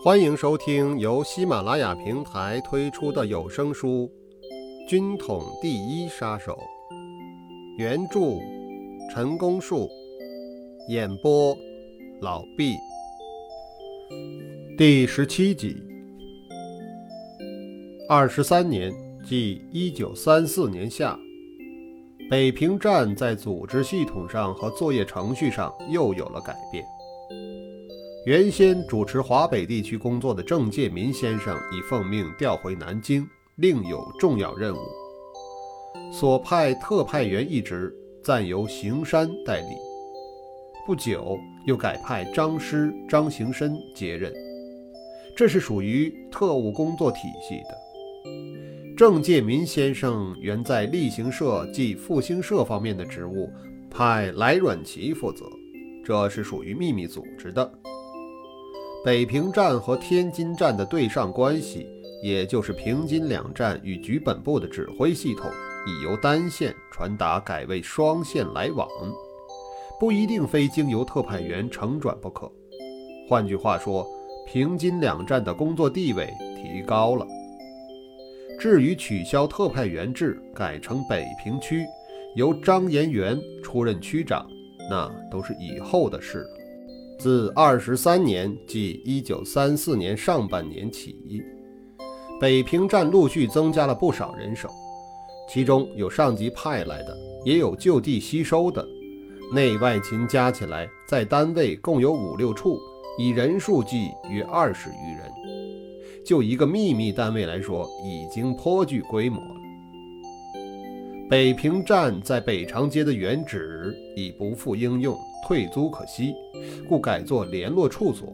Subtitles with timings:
[0.00, 4.08] 欢迎收听由喜马拉雅平台推出的有声书
[4.88, 6.52] 《军统第一杀手》，
[7.76, 8.20] 原著
[9.12, 9.90] 陈功树，
[10.88, 11.52] 演播
[12.20, 12.76] 老毕，
[14.78, 15.76] 第十七集。
[18.08, 18.92] 二十三年，
[19.26, 21.18] 即一九三四年夏，
[22.30, 26.84] 北平站在组织系统上和作业程序上又有了改变。
[28.26, 33.26] 原先主持华北地区工作的郑介民先生已奉命调回南京，
[33.56, 34.80] 另有重要任务。
[36.12, 39.68] 所派特派员一职暂由邢山代理。
[40.86, 44.32] 不久又改派张师、张行深接任，
[45.36, 48.94] 这是属于特务工作体系的。
[48.96, 53.48] 郑介民先生原在例行社及复兴社方面的职务，
[53.88, 55.46] 派来阮奇负责，
[56.04, 57.70] 这是属于秘密组织的。
[59.04, 61.86] 北平站和天津站的对上关系，
[62.22, 65.50] 也就是平津两站与局本部的指挥系统，
[65.86, 68.88] 已由单线传达改为双线来往，
[70.00, 72.50] 不一定非经由特派员承转不可。
[73.28, 74.04] 换句话说，
[74.46, 77.26] 平津两站的工作地位提高了。
[78.58, 81.86] 至于取消特派员制，改成北平区，
[82.34, 84.44] 由张延元出任区长，
[84.90, 86.57] 那都是以后的事了。
[87.18, 91.42] 自二十三年，即一九三四年上半年起，
[92.40, 94.68] 北平站陆续增加了不少人手，
[95.50, 98.86] 其中有上级派来的，也有就地吸收的，
[99.52, 102.78] 内外勤加起来，在单位共有五六处，
[103.18, 105.28] 以人数计约二十余人。
[106.24, 109.54] 就一个秘密单位来说，已经颇具规模了。
[111.28, 115.18] 北平站在北长街的原址已不复应用。
[115.48, 116.34] 退租可惜，
[116.86, 118.30] 故改作联络处所，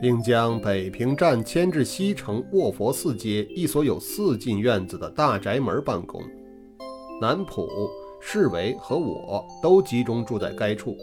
[0.00, 6.22] 并将北平站迁至西城卧佛寺街一所有四进院子的大宅门办公。
[7.20, 7.68] 南浦、
[8.20, 10.96] 市委和我都集中住在该处。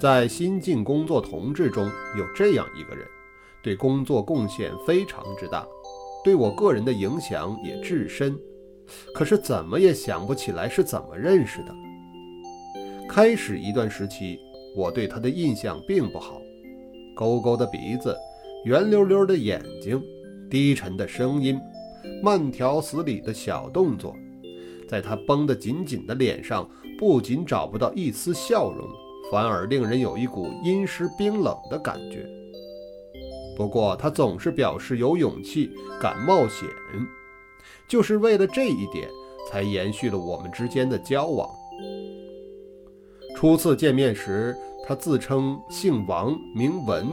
[0.00, 1.86] 在新进工作同志中
[2.18, 3.06] 有这样一个人，
[3.62, 5.64] 对工作贡献非常之大，
[6.24, 8.36] 对我个人的影响也至深。
[9.14, 11.72] 可是怎么也想不起来是怎么认识的。
[13.14, 14.40] 开始一段时期，
[14.74, 16.42] 我对他的印象并不好。
[17.14, 18.12] 勾勾的鼻子，
[18.64, 20.02] 圆溜溜的眼睛，
[20.50, 21.56] 低沉的声音，
[22.20, 24.16] 慢条斯理的小动作，
[24.88, 28.84] 在他绷得紧紧的脸上，不仅找不到一丝笑容，
[29.30, 32.26] 反而令人有一股阴湿冰冷的感觉。
[33.56, 35.70] 不过他总是表示有勇气，
[36.00, 36.68] 敢冒险，
[37.86, 39.08] 就是为了这一点，
[39.48, 41.48] 才延续了我们之间的交往。
[43.44, 44.56] 初次见面时，
[44.86, 47.06] 他自称姓王，名文。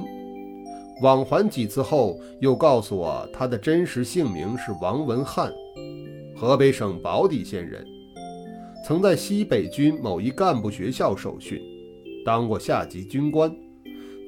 [1.01, 5.51] 往还几次后，又告诉我他的真实姓名是王文翰，
[6.33, 7.85] 河北省保底县人，
[8.87, 11.61] 曾在西北军某一干部学校受训，
[12.25, 13.53] 当过下级军官。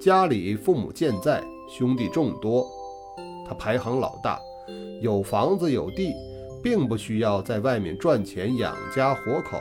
[0.02, 2.68] 家里父母健在，兄弟众多，
[3.47, 4.38] 他排行老大，
[5.02, 6.12] 有房子有地，
[6.62, 9.58] 并不需要在外面赚钱养家活口。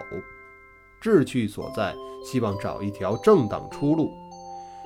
[1.03, 1.93] 志趣所在，
[2.25, 4.13] 希望找一条正当出路，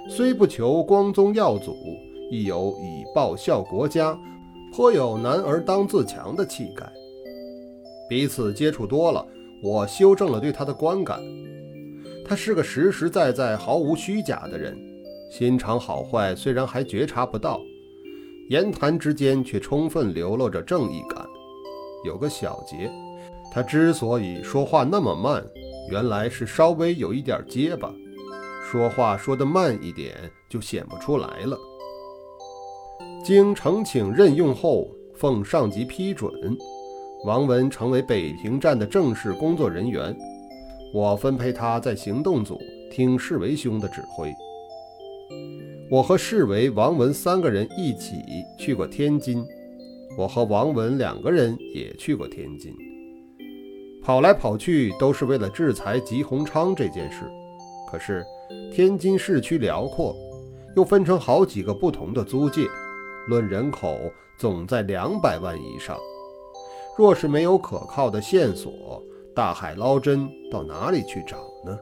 [0.09, 1.77] 虽不求光宗耀祖，
[2.31, 4.19] 亦有以报效国家，
[4.72, 6.91] 颇有男儿当自强的气概。
[8.09, 9.27] 彼此接触多了，
[9.62, 11.21] 我修正了对他的观感。
[12.25, 14.75] 他是个实实在在、毫无虚假的人，
[15.31, 17.60] 心肠好坏虽然还觉察不到，
[18.48, 21.27] 言谈之间却充分流露着正义感。
[22.06, 22.91] 有个小节，
[23.53, 25.44] 他之所以说话那么慢。
[25.91, 27.93] 原来是稍微有一点结巴，
[28.71, 30.15] 说话说得慢一点
[30.49, 31.59] 就显不出来了。
[33.25, 36.31] 经呈请任用后，奉上级批准，
[37.25, 40.17] 王文成为北平站的正式工作人员。
[40.95, 42.59] 我分配他在行动组
[42.91, 44.33] 听市维兄的指挥。
[45.91, 48.16] 我和市维王文三个人一起
[48.59, 49.45] 去过天津，
[50.16, 52.72] 我和王文两个人也去过天津。
[54.07, 57.25] 跑来跑去都是为了制裁吉鸿昌这件事。
[57.91, 58.25] 可是
[58.73, 60.15] 天津市区辽阔，
[60.77, 62.69] 又分成好几个不同的租界，
[63.27, 63.99] 论人口
[64.39, 65.99] 总在两百万以上。
[66.97, 69.03] 若是没有可靠的线索，
[69.35, 71.77] 大海捞针到哪里去找呢？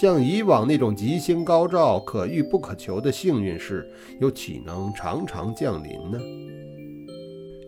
[0.00, 3.86] 像以往那种吉星高照、可遇不可求的幸运事，
[4.18, 6.18] 又岂能常常降临呢？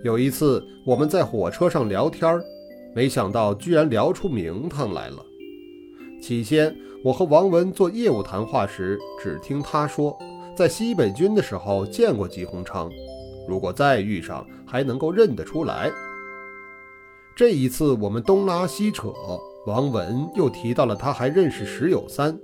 [0.02, 2.42] 有一次我们在火车上聊天儿。
[2.94, 5.24] 没想到居然聊出名堂来了。
[6.20, 10.16] 起先，我和王文做业务谈话时，只听他说，
[10.56, 12.90] 在西北军的时候见过吉鸿昌，
[13.48, 15.90] 如果再遇上，还能够认得出来。
[17.34, 19.12] 这一次我们东拉西扯，
[19.66, 22.38] 王文又提到了他还认识石友三，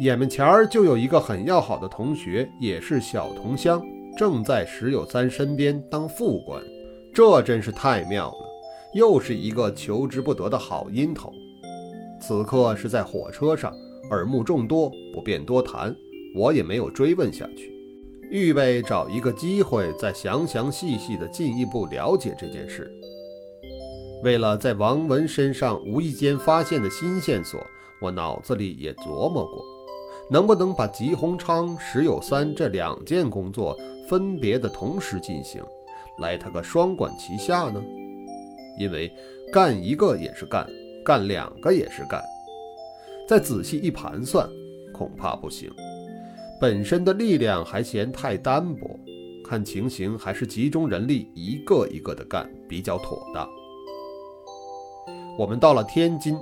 [0.00, 3.82] 眼门前儿就有一个很要好的同学，也是小同乡，
[4.16, 6.62] 正在石友三身边当副官，
[7.12, 8.49] 这真是太妙了，
[8.94, 11.32] 又是一个求之不得的好因头。
[12.20, 13.72] 此刻是在火车上，
[14.10, 15.94] 耳目众多，不便多谈。
[16.34, 17.72] 我也没有追问下去，
[18.30, 22.88] 预备找一个机会再详详细细的进一步了解这件事。
[24.22, 27.60] 为了在王文身上无意间发现的新线索，
[28.00, 29.64] 我脑子里也琢磨过，
[30.30, 33.76] 能不能把吉鸿昌、石有三这两件工作
[34.08, 35.60] 分别的同时进行，
[36.18, 37.82] 来他个双管齐下呢？
[38.78, 39.12] 因为
[39.52, 40.66] 干一个也是干，
[41.04, 42.22] 干两个也是干，
[43.28, 44.48] 再仔细一盘算，
[44.92, 45.70] 恐怕不行。
[46.60, 48.98] 本身的力量还嫌太单薄，
[49.44, 53.48] 看情形还是集中人力，一个一个的干比较妥当。
[55.38, 56.36] 我们到了天津，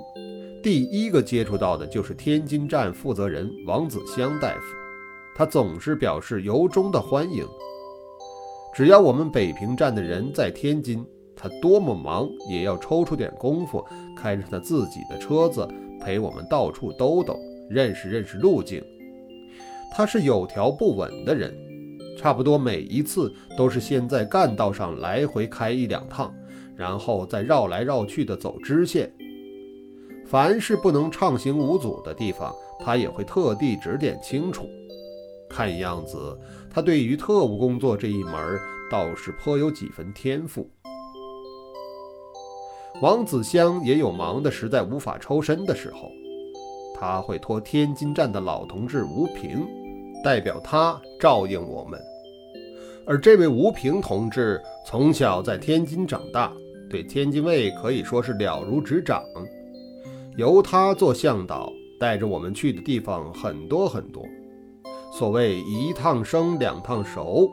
[0.61, 4.63] 第一个接触到的就是天津站负责人王子香大夫，
[5.37, 7.47] 他总是表示由衷的欢迎。
[8.75, 11.07] 只要我们北平站的人在天津，
[11.41, 13.85] 他多么忙也要抽出点功夫，
[14.17, 15.67] 开着他自己的车子
[16.01, 17.39] 陪我们到处兜兜，
[17.71, 18.83] 认识认识路径。
[19.95, 21.55] 他是有条不紊的人，
[22.19, 26.35] 差不多每一次都是先在干道上来回开一两趟，
[26.77, 29.11] 然后再绕来绕去的走支线。
[30.27, 34.69] 凡是不能畅行无阻的地方，他也会特地指点清楚。
[35.49, 36.39] 看样子，
[36.69, 38.35] 他对于特务工作这一门
[38.91, 40.71] 倒是颇有几分天赋。
[43.01, 46.11] 王子香也有忙得实在无法抽身的时候。
[47.01, 49.65] 他会托天津站的老同志吴平
[50.25, 52.01] 代表他照应我们，
[53.07, 56.53] 而这位吴平同志从小在天津长大，
[56.91, 59.23] 对天津卫可以说是了如指掌。
[60.37, 64.25] 由他做向导，带着我们去的地方很多很多。
[65.13, 67.49] 所谓一趟生，两趟熟，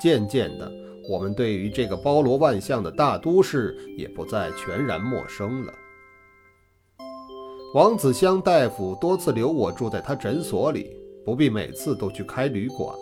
[0.00, 0.68] 渐渐的，
[1.08, 5.72] 我们对于这个包罗万象的大都市也不再全然陌生了。
[7.74, 10.90] 王子香大夫多次留我住在他诊所里，
[11.24, 12.94] 不必每次都去开旅馆。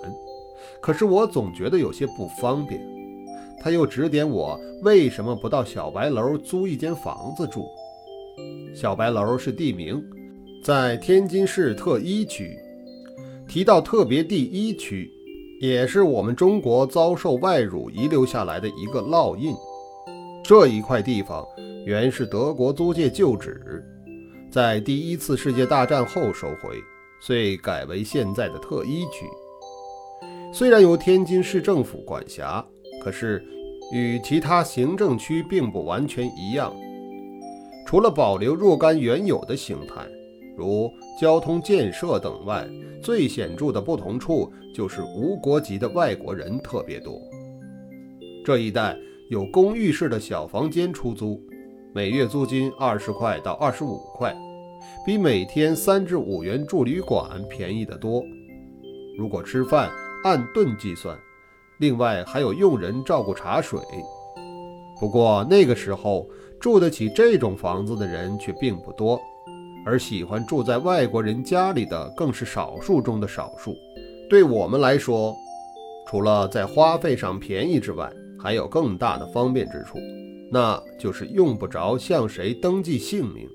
[0.80, 2.80] 可是我总觉得有些不方便。
[3.60, 7.66] 他又指点我为什么不到小白楼租一间房子住。
[8.74, 10.00] 小白楼是地名，
[10.62, 12.56] 在天津市特一区。
[13.48, 15.10] 提到特别第一区，
[15.60, 19.54] 也是我们中国遭受外辱遗留下来的一个烙印。
[20.44, 21.44] 这一块地方
[21.84, 23.84] 原是德国租界旧址。
[24.50, 26.80] 在第一次世界大战后收回，
[27.20, 29.26] 遂改为现在的特一区。
[30.52, 32.64] 虽然由天津市政府管辖，
[33.02, 33.44] 可是
[33.92, 36.72] 与其他行政区并不完全一样。
[37.86, 40.06] 除了保留若干原有的形态，
[40.56, 42.66] 如交通建设等外，
[43.02, 47.20] 最显著的不同处就是无国籍的外国人特别多。
[48.44, 48.96] 这一带
[49.28, 51.40] 有公寓式的小房间出租，
[51.92, 54.34] 每月租金二十块到二十五块。
[55.04, 58.22] 比每天三至五元住旅馆便宜得多。
[59.18, 59.90] 如果吃饭
[60.24, 61.16] 按顿计算，
[61.78, 63.80] 另外还有佣人照顾茶水。
[65.00, 66.28] 不过那个时候
[66.60, 69.20] 住得起这种房子的人却并不多，
[69.86, 73.76] 而喜欢住在外国人家里的更是少数中的少数。
[74.28, 75.32] 对我们来说，
[76.08, 79.98] 除了在花费上便宜之外，还有更大的方便之处，
[80.50, 83.48] 那就是用不着向谁登记姓名。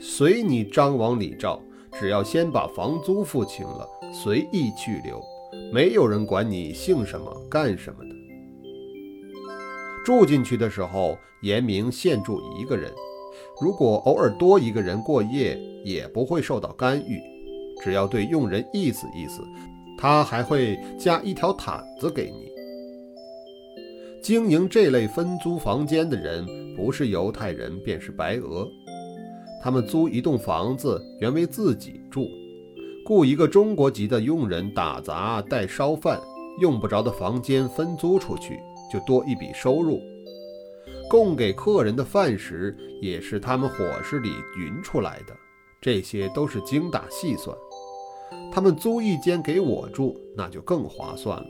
[0.00, 1.60] 随你张王李赵，
[2.00, 5.22] 只要先把房租付清了，随意去留，
[5.70, 8.10] 没有人管你姓什么、干什么的。
[10.02, 12.90] 住进去的时候，严明限住一个人，
[13.60, 17.20] 如果偶尔多一个人过夜，也不会受到干预，
[17.82, 19.42] 只要对佣人意思意思，
[19.98, 22.50] 他还会加一条毯子给你。
[24.22, 26.46] 经营这类分租房间的人，
[26.76, 28.68] 不是犹太人，便是白俄。
[29.62, 32.28] 他们租一栋房子，原为自己住，
[33.04, 36.20] 雇一个中国籍的佣人打杂带烧饭，
[36.60, 38.60] 用不着的房间分租出去，
[38.92, 40.00] 就多一笔收入。
[41.12, 45.36] 供给客人的饭食也是他们伙食里匀出来的，
[45.78, 47.54] 这些都是精打细算。
[48.50, 51.46] 他们租一间给我住，那就更划算了，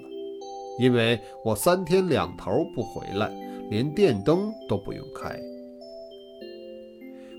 [0.81, 3.31] 因为我三天两头不回来，
[3.71, 5.39] 连电灯都不用开。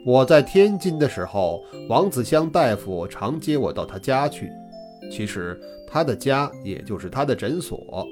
[0.06, 4.50] 我在天津的时候，王子香大夫常接我到他家去。
[5.12, 8.08] 其实他的家也就是他的诊所，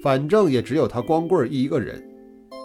[0.00, 2.00] 反正也只有他光棍一个人。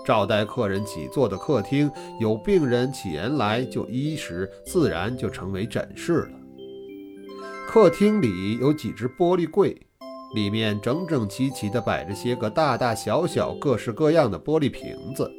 [0.07, 6.29] 招待客人起坐的客厅，有病人起言来就医时，自然就成为诊室了。
[7.67, 9.77] 客厅里有几只玻璃柜，
[10.33, 15.29] 里面整整齐齐地摆着些个大大小小、各式各样的玻璃瓶子。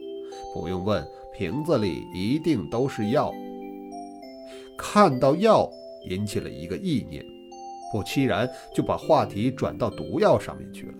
[0.52, 1.02] 不用问，
[1.34, 3.32] 瓶子里一定都是药。
[4.76, 5.66] 看到药，
[6.10, 7.24] 引起了一个意念，
[7.90, 8.46] 不期然
[8.76, 10.94] 就把话题转到毒药上面去了。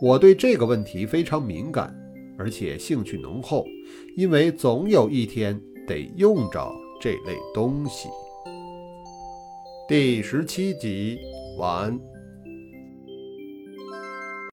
[0.00, 1.96] 我对这个问题非常敏感。
[2.42, 3.64] 而且兴趣浓厚，
[4.16, 5.56] 因为总有一天
[5.86, 8.08] 得用着这类东西。
[9.88, 11.20] 第十七集
[11.56, 12.11] 完。